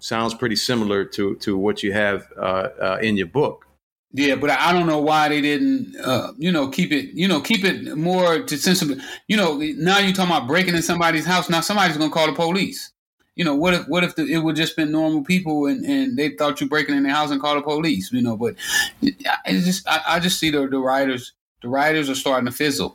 [0.00, 3.65] sounds pretty similar to to what you have uh, uh, in your book.
[4.12, 7.40] Yeah, but I don't know why they didn't, uh, you know, keep it, you know,
[7.40, 8.96] keep it more to sensible.
[9.28, 11.50] You know, now you're talking about breaking in somebody's house.
[11.50, 12.92] Now somebody's gonna call the police.
[13.34, 16.16] You know, what if what if the, it would just been normal people and, and
[16.16, 18.10] they thought you breaking in their house and call the police?
[18.12, 18.54] You know, but
[19.02, 22.94] it's just I, I just see the the writers the writers are starting to fizzle.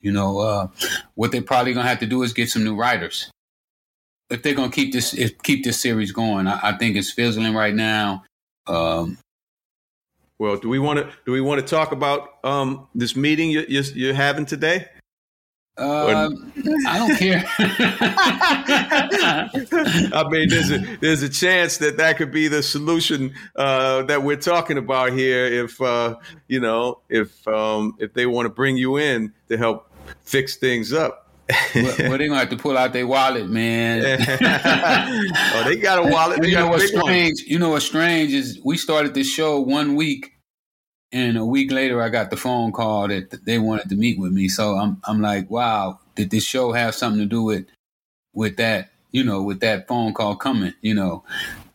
[0.00, 0.68] You know, uh,
[1.14, 3.30] what they're probably gonna have to do is get some new writers
[4.30, 6.46] if they're gonna keep this keep this series going.
[6.46, 8.24] I, I think it's fizzling right now.
[8.66, 9.18] Um,
[10.42, 13.62] well, do we want to do we want to talk about um, this meeting you're,
[13.62, 14.88] you're, having today?
[15.78, 16.30] Uh,
[16.88, 17.44] I don't care.
[20.12, 24.24] I mean, there's a there's a chance that that could be the solution uh, that
[24.24, 25.46] we're talking about here.
[25.46, 26.16] If uh,
[26.48, 29.92] you know, if um, if they want to bring you in to help
[30.24, 31.21] fix things up.
[31.74, 34.02] Well, well, they gonna have to pull out their wallet, man.
[35.54, 36.42] oh, they got a wallet.
[36.42, 37.40] They you know what's strange?
[37.40, 37.48] One.
[37.48, 40.32] You know what's strange is we started this show one week,
[41.12, 44.32] and a week later I got the phone call that they wanted to meet with
[44.32, 44.48] me.
[44.48, 47.66] So I'm I'm like, wow, did this show have something to do with
[48.34, 48.90] with that?
[49.10, 50.74] You know, with that phone call coming.
[50.80, 51.24] You know,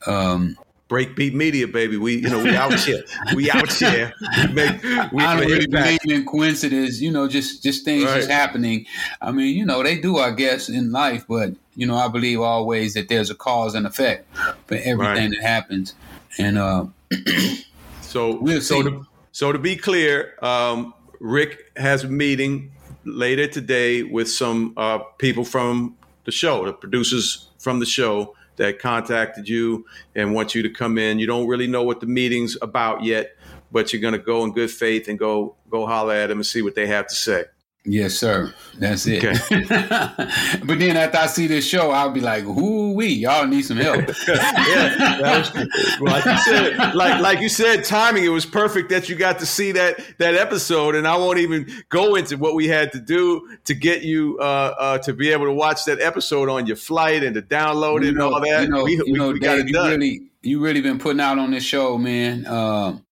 [0.05, 0.57] um,
[0.89, 1.97] Breakbeat Media, baby.
[1.97, 3.03] We, you know, we out here.
[3.35, 4.13] We out here.
[4.37, 7.01] We make, we I don't really believe in coincidence.
[7.01, 8.17] You know, just just things right.
[8.17, 8.85] just happening.
[9.21, 12.39] I mean, you know, they do, I guess, in life, but you know, I believe
[12.39, 14.27] always that there's a cause and effect
[14.65, 15.29] for everything right.
[15.29, 15.93] that happens.
[16.37, 16.85] And uh,
[18.01, 22.71] so, we'll so to, so to be clear, um, Rick has a meeting
[23.03, 28.79] later today with some uh, people from the show, the producers from the show that
[28.79, 31.19] contacted you and want you to come in.
[31.19, 33.35] You don't really know what the meeting's about yet,
[33.71, 36.45] but you're going to go in good faith and go go holler at them and
[36.45, 37.45] see what they have to say.
[37.89, 38.53] Yes, sir.
[38.77, 39.23] That's it.
[39.23, 39.63] Okay.
[40.65, 43.07] but then after I see this show, I'll be like, "Who we?
[43.07, 45.55] Y'all need some help." yeah, was,
[46.01, 48.25] like you said, like like you said, timing.
[48.25, 51.65] It was perfect that you got to see that that episode, and I won't even
[51.87, 55.45] go into what we had to do to get you uh, uh, to be able
[55.45, 58.41] to watch that episode on your flight and to download it you know, and all
[58.41, 58.63] that.
[58.63, 61.39] You know, we, you know, we, we Dave, you really you really been putting out
[61.39, 62.45] on this show, man.
[62.45, 63.05] Um,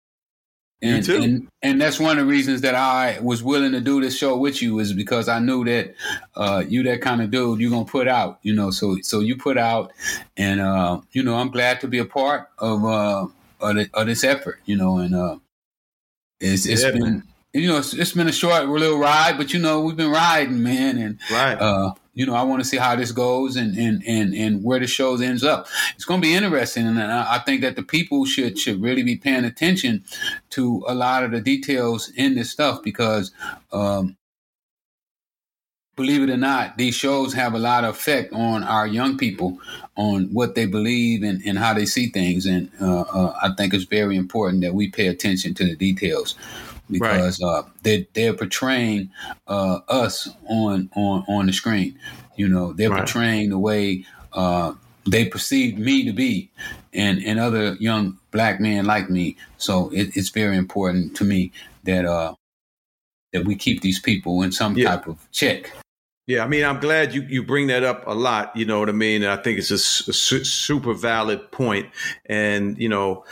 [0.86, 4.18] and, and, and that's one of the reasons that I was willing to do this
[4.18, 5.96] show with you is because I knew that
[6.36, 8.72] uh, you that kind of dude you're gonna put out, you know.
[8.72, 9.92] So so you put out,
[10.38, 13.28] and uh, you know I'm glad to be a part of uh,
[13.60, 14.98] of, the, of, this effort, you know.
[14.98, 15.38] And uh,
[16.40, 17.24] it's it's yeah, been man.
[17.54, 20.62] you know it's, it's been a short little ride, but you know we've been riding,
[20.62, 21.56] man, and right.
[21.56, 24.80] Uh, you know, I want to see how this goes and and and and where
[24.80, 25.68] the show ends up.
[25.96, 29.18] It's going to be interesting, and I think that the people should should really be
[29.18, 30.04] paying attention
[30.52, 33.32] to a lot of the details in this stuff because.
[33.72, 34.18] Um,
[35.98, 39.58] believe it or not, these shows have a lot of effect on our young people,
[39.96, 42.46] on what they believe and, and how they see things.
[42.46, 46.36] And uh, uh, I think it's very important that we pay attention to the details
[46.90, 47.48] because right.
[47.48, 49.10] uh, they they're portraying
[49.48, 51.98] uh, us on on on the screen.
[52.36, 53.00] You know, they're right.
[53.00, 54.74] portraying the way uh,
[55.10, 56.50] they perceive me to be,
[56.94, 59.38] and and other young black men like me.
[59.58, 61.52] So it, it's very important to me
[61.84, 62.36] that uh,
[63.34, 64.90] that we keep these people in some yeah.
[64.90, 65.72] type of check.
[66.28, 68.56] Yeah, I mean, I'm glad you, you bring that up a lot.
[68.56, 69.24] You know what I mean?
[69.24, 71.88] I think it's a, a su- super valid point.
[72.26, 73.26] And, you know,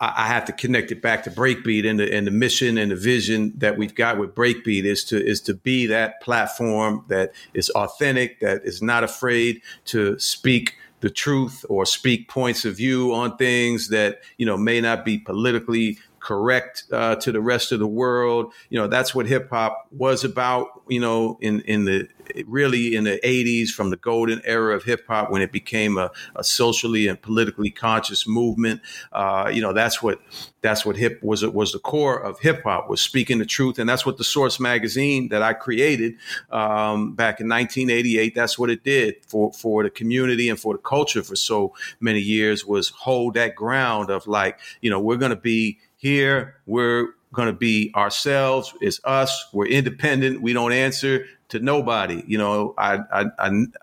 [0.00, 2.96] I have to connect it back to Breakbeat and the and the mission and the
[2.96, 7.68] vision that we've got with Breakbeat is to is to be that platform that is
[7.70, 13.36] authentic, that is not afraid to speak the truth or speak points of view on
[13.36, 17.86] things that you know may not be politically correct uh, to the rest of the
[17.86, 18.52] world.
[18.68, 20.82] You know, that's what hip hop was about.
[20.86, 22.06] You know, in in the
[22.46, 26.10] really in the 80s from the golden era of hip hop when it became a,
[26.36, 28.82] a, socially and politically conscious movement.
[29.12, 30.20] Uh, you know, that's what
[30.60, 33.88] that's what hip was was the core of hip hop was speaking the truth, and
[33.88, 36.16] that's what the Source magazine that I created
[36.50, 38.34] um, back in 1988.
[38.34, 42.20] That's what it did for for the community and for the culture for so many
[42.20, 46.56] years was hold that ground of like you know we're going to be here.
[46.64, 48.72] We're going to be ourselves.
[48.80, 49.46] It's us.
[49.52, 50.40] We're independent.
[50.40, 52.22] We don't answer to nobody.
[52.26, 53.26] You know, I, I,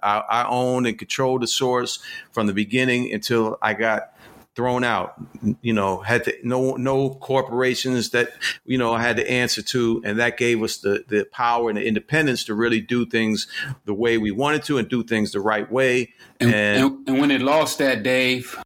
[0.01, 1.99] I, I own and control the source
[2.31, 4.13] from the beginning until I got
[4.55, 5.15] thrown out.
[5.61, 8.29] You know, had to, no no corporations that
[8.65, 11.77] you know I had to answer to, and that gave us the the power and
[11.77, 13.47] the independence to really do things
[13.85, 16.13] the way we wanted to and do things the right way.
[16.39, 18.57] And and, and, and when it lost that, Dave,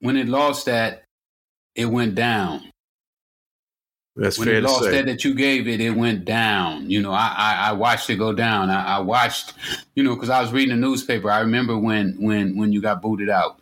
[0.00, 1.04] when it lost that,
[1.74, 2.69] it went down.
[4.20, 6.90] That's when it lost that that you gave it, it went down.
[6.90, 8.68] You know, I I, I watched it go down.
[8.68, 9.54] I, I watched,
[9.94, 11.30] you know, because I was reading the newspaper.
[11.30, 13.58] I remember when when when you got booted out,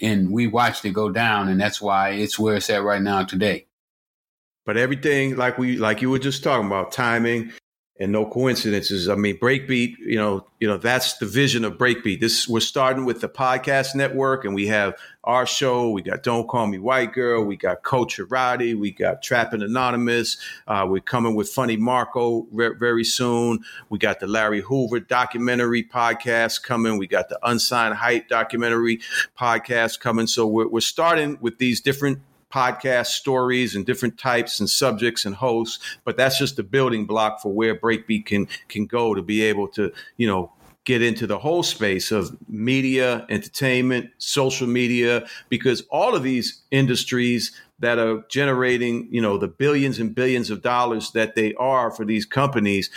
[0.00, 3.22] and we watched it go down, and that's why it's where it's at right now
[3.22, 3.66] today.
[4.66, 7.52] But everything, like we like you were just talking about, timing
[8.00, 9.08] and no coincidences.
[9.08, 12.18] I mean, Breakbeat, you know, you know, that's the vision of Breakbeat.
[12.18, 15.90] This we're starting with the podcast network, and we have our show.
[15.90, 17.44] We got Don't Call Me White Girl.
[17.44, 18.74] We got Culture Roddy.
[18.74, 20.38] We got Trapping Anonymous.
[20.66, 23.60] Uh, we're coming with Funny Marco re- very soon.
[23.90, 26.98] We got the Larry Hoover documentary podcast coming.
[26.98, 29.00] We got the Unsigned Hype documentary
[29.38, 30.26] podcast coming.
[30.26, 32.18] So we're, we're starting with these different
[32.54, 37.40] podcast stories and different types and subjects and hosts, but that's just the building block
[37.42, 40.52] for where Breakbeat can can go to be able to, you know,
[40.84, 47.52] get into the whole space of media, entertainment, social media, because all of these industries
[47.80, 52.04] that are generating, you know, the billions and billions of dollars that they are for
[52.04, 52.90] these companies,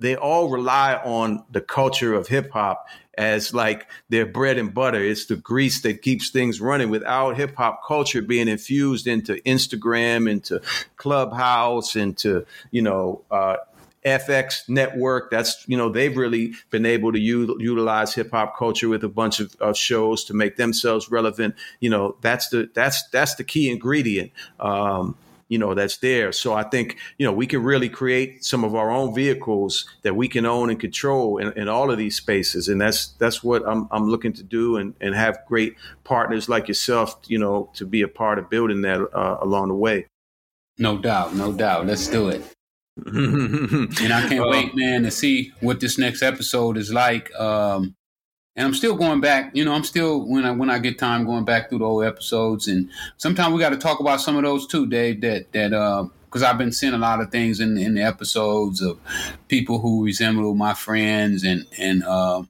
[0.00, 2.86] they all rely on the culture of hip hop
[3.16, 4.98] as like their bread and butter.
[4.98, 6.88] It's the grease that keeps things running.
[6.88, 10.60] Without hip hop culture being infused into Instagram, into
[10.96, 13.56] Clubhouse, into you know uh,
[14.04, 15.30] FX network.
[15.30, 19.08] That's you know they've really been able to u- utilize hip hop culture with a
[19.08, 21.54] bunch of, of, shows to make themselves relevant.
[21.80, 24.32] You know that's the that's that's the key ingredient.
[24.58, 25.16] Um,
[25.50, 26.32] you know that's there.
[26.32, 30.16] So I think you know we can really create some of our own vehicles that
[30.16, 33.68] we can own and control in, in all of these spaces, and that's that's what
[33.68, 37.84] I'm I'm looking to do, and and have great partners like yourself, you know, to
[37.84, 40.06] be a part of building that uh, along the way.
[40.78, 41.86] No doubt, no doubt.
[41.86, 42.42] Let's do it.
[43.06, 47.34] and I can't wait, man, to see what this next episode is like.
[47.34, 47.94] Um,
[48.56, 49.54] and I'm still going back.
[49.54, 52.04] You know, I'm still when I when I get time going back through the old
[52.04, 55.20] episodes, and sometimes we got to talk about some of those too, Dave.
[55.20, 58.82] That that uh, because I've been seeing a lot of things in in the episodes
[58.82, 58.98] of
[59.48, 62.42] people who resemble my friends and and uh,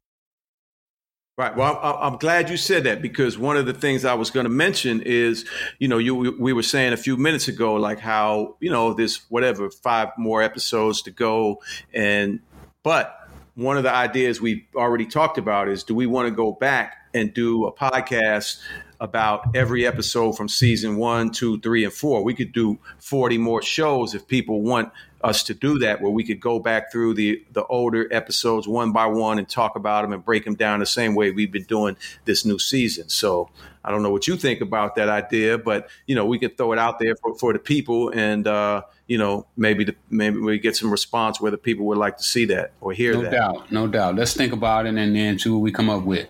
[1.41, 1.57] Right.
[1.57, 4.51] Well, I'm glad you said that because one of the things I was going to
[4.51, 5.47] mention is,
[5.79, 9.23] you know, you we were saying a few minutes ago, like how you know there's
[9.31, 11.63] whatever five more episodes to go,
[11.95, 12.41] and
[12.83, 13.20] but
[13.61, 16.97] one of the ideas we've already talked about is, do we want to go back
[17.13, 18.59] and do a podcast
[19.01, 22.25] about every episode from season one, two, three, and four?
[22.25, 24.91] We could do 40 more shows if people want
[25.23, 28.91] us to do that where we could go back through the the older episodes one
[28.91, 31.65] by one and talk about them and break them down the same way we've been
[31.65, 31.95] doing
[32.25, 33.51] this new season so
[33.85, 36.73] i don't know what you think about that idea but you know we could throw
[36.73, 40.59] it out there for, for the people and uh, you know maybe the, maybe we
[40.59, 43.39] get some response whether people would like to see that or hear no that no
[43.39, 46.29] doubt no doubt let's think about it and then see what we come up with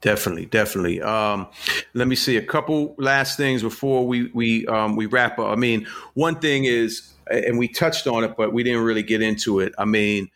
[0.00, 1.00] Definitely, definitely.
[1.00, 1.46] Um,
[1.94, 5.46] let me see a couple last things before we we um, we wrap up.
[5.46, 9.22] I mean, one thing is and we touched on it, but we didn't really get
[9.22, 9.72] into it.
[9.78, 10.28] I mean,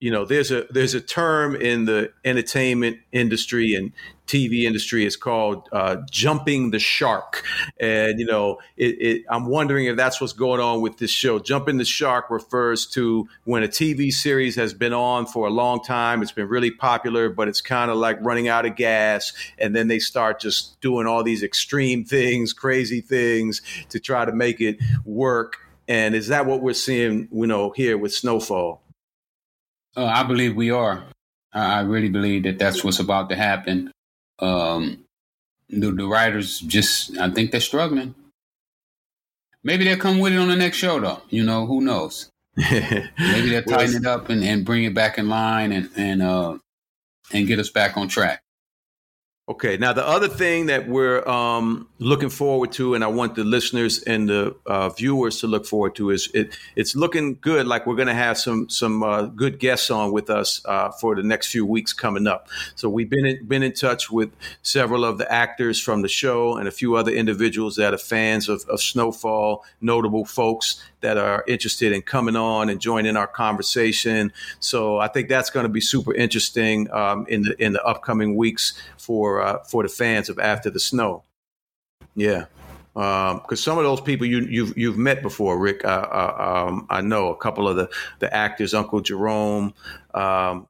[0.00, 3.92] you know, there's a there's a term in the entertainment industry and
[4.28, 5.04] TV industry.
[5.04, 7.42] Is called uh, jumping the shark,
[7.80, 11.40] and you know, it, it, I'm wondering if that's what's going on with this show.
[11.40, 15.82] Jumping the shark refers to when a TV series has been on for a long
[15.82, 19.74] time, it's been really popular, but it's kind of like running out of gas, and
[19.74, 24.60] then they start just doing all these extreme things, crazy things to try to make
[24.60, 25.56] it work.
[25.88, 28.82] And is that what we're seeing, you know, here with Snowfall?
[29.98, 31.02] Uh, I believe we are.
[31.52, 33.90] I really believe that that's what's about to happen.
[34.38, 35.04] Um,
[35.68, 38.14] the, the writers just, I think they're struggling.
[39.64, 41.22] Maybe they'll come with it on the next show, though.
[41.30, 42.30] You know, who knows?
[42.56, 46.58] Maybe they'll tighten it up and, and bring it back in line and and uh,
[47.32, 48.40] and get us back on track.
[49.48, 49.78] Okay.
[49.78, 54.02] Now, the other thing that we're um, looking forward to, and I want the listeners
[54.02, 57.66] and the uh, viewers to look forward to, is it, it's looking good.
[57.66, 61.16] Like we're going to have some some uh, good guests on with us uh, for
[61.16, 62.48] the next few weeks coming up.
[62.74, 64.30] So we've been in, been in touch with
[64.60, 68.50] several of the actors from the show and a few other individuals that are fans
[68.50, 74.32] of, of Snowfall, notable folks that are interested in coming on and joining our conversation.
[74.60, 78.36] So I think that's going to be super interesting um, in the in the upcoming
[78.36, 81.24] weeks for uh, for the fans of After the Snow.
[82.14, 82.46] Yeah,
[82.94, 85.84] because um, some of those people you, you've you've met before, Rick.
[85.84, 89.74] Uh, uh, um, I know a couple of the the actors, Uncle Jerome.
[90.14, 90.66] Um,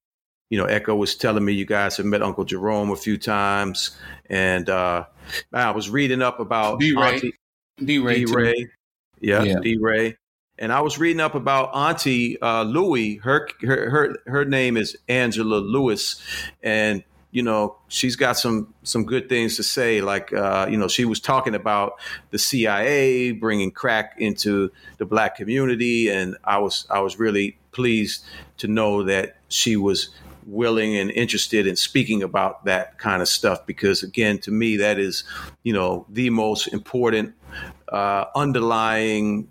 [0.50, 3.96] you know, Echo was telling me you guys have met Uncle Jerome a few times,
[4.28, 5.04] and uh,
[5.52, 7.32] I was reading up about DeRay.
[7.82, 8.66] D Ray.
[9.20, 9.60] Yeah, yeah.
[9.60, 10.16] DeRay.
[10.58, 13.16] And I was reading up about Auntie uh, Louie.
[13.18, 16.20] Her, her her her name is Angela Lewis,
[16.62, 20.00] and you know she's got some some good things to say.
[20.00, 21.94] Like uh, you know she was talking about
[22.30, 28.24] the CIA bringing crack into the black community, and I was I was really pleased
[28.58, 30.10] to know that she was
[30.46, 34.98] willing and interested in speaking about that kind of stuff because again to me that
[34.98, 35.22] is
[35.62, 37.34] you know the most important
[37.92, 39.46] uh, underlying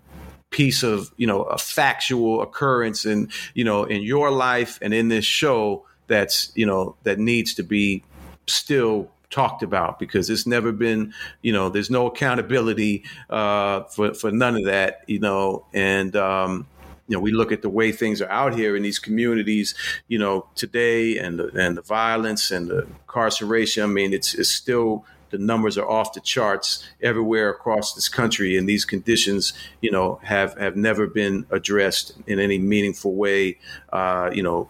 [0.50, 5.08] piece of you know a factual occurrence in you know in your life and in
[5.08, 8.02] this show that's you know that needs to be
[8.46, 14.30] still talked about because it's never been you know there's no accountability uh, for for
[14.30, 16.66] none of that you know and um,
[17.06, 19.74] you know we look at the way things are out here in these communities
[20.08, 23.84] you know today and the, and the violence and the incarceration.
[23.84, 28.56] I mean it's it's still the numbers are off the charts everywhere across this country,
[28.56, 33.58] and these conditions, you know, have have never been addressed in any meaningful way.
[33.92, 34.68] Uh, you know,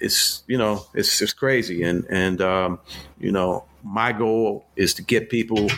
[0.00, 2.78] it's you know it's it's crazy, and and um,
[3.18, 5.68] you know my goal is to get people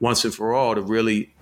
[0.00, 1.32] once and for all to really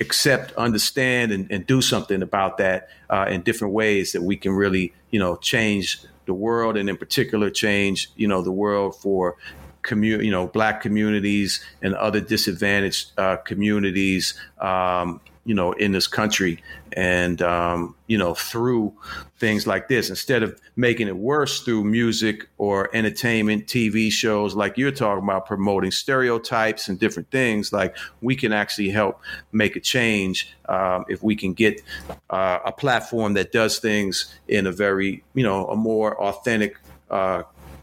[0.00, 4.52] accept, understand, and, and do something about that uh, in different ways that we can
[4.52, 9.36] really, you know, change the world, and in particular, change, you know, the world for
[9.82, 14.34] community, you know, black communities and other disadvantaged uh, communities.
[14.58, 16.62] Um, you know, in this country.
[16.92, 18.92] And, um, you know, through
[19.38, 24.78] things like this, instead of making it worse through music or entertainment, TV shows, like
[24.78, 29.20] you're talking about promoting stereotypes and different things, like we can actually help
[29.52, 31.82] make a change um, if we can get
[32.30, 36.76] uh, a platform that does things in a very, you know, a more authentic,
[37.10, 37.42] uh,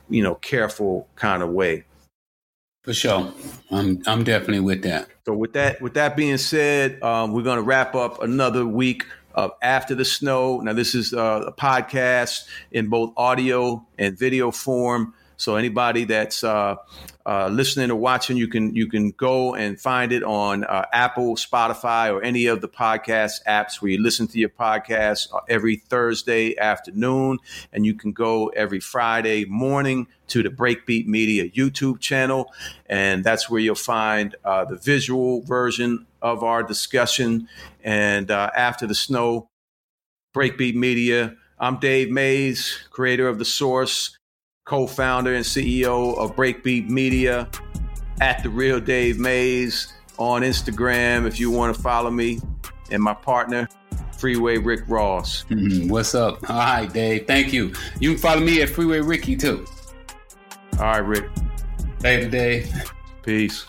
[0.10, 1.84] you know, careful kind of way.
[2.90, 3.32] For sure,
[3.70, 5.10] I'm I'm definitely with that.
[5.28, 9.06] So with that with that being said, um, we're going to wrap up another week
[9.36, 10.60] of After the Snow.
[10.62, 15.14] Now this is uh, a podcast in both audio and video form.
[15.40, 16.76] So anybody that's uh,
[17.26, 21.38] uh, listening or watching, you can you can go and find it on uh, Apple,
[21.38, 25.78] Spotify, or any of the podcast apps where you listen to your podcast uh, every
[25.78, 27.40] Thursday afternoon,
[27.72, 32.52] and you can go every Friday morning to the Breakbeat Media YouTube channel,
[32.88, 37.48] and that's where you'll find uh, the visual version of our discussion.
[37.82, 39.48] And uh, after the snow,
[40.36, 41.38] Breakbeat Media.
[41.62, 44.19] I'm Dave Mays, creator of the Source
[44.70, 47.50] co founder and CEO of Breakbeat Media,
[48.22, 52.40] at The Real Dave Mays on Instagram if you want to follow me,
[52.92, 53.68] and my partner,
[54.16, 55.44] Freeway Rick Ross.
[55.46, 55.90] Mm-hmm.
[55.90, 56.48] What's up?
[56.48, 57.26] All right, Dave.
[57.26, 57.74] Thank you.
[58.00, 59.66] You can follow me at Freeway Ricky too.
[60.74, 61.26] All right, Rick.
[62.04, 62.94] Later, Dave.
[63.24, 63.66] Peace.